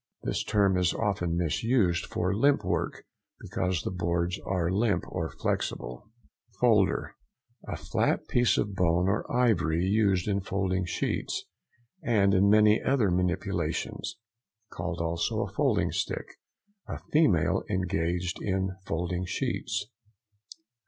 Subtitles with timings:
[0.23, 3.03] This term is often misused for limp work,
[3.39, 6.09] because the boards are limp or flexible.
[6.59, 11.45] FOLDER.—A flat piece of bone or ivory used in folding sheets,
[12.01, 14.17] and in many other manipulations;
[14.71, 16.39] called also a folding stick.
[16.87, 19.85] A female engaged in folding sheets.